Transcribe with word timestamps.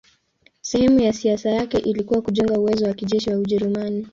Sehemu 0.61 0.99
ya 0.99 1.13
siasa 1.13 1.49
yake 1.49 1.77
ilikuwa 1.77 2.21
kujenga 2.21 2.59
uwezo 2.59 2.85
wa 2.85 2.93
kijeshi 2.93 3.29
wa 3.29 3.37
Ujerumani. 3.39 4.07